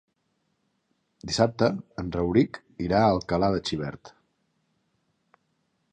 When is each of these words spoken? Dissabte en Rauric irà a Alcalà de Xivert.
Dissabte 1.31 1.69
en 2.03 2.09
Rauric 2.17 2.59
irà 2.87 3.03
a 3.09 3.13
Alcalà 3.19 3.53
de 3.57 3.63
Xivert. 3.69 4.15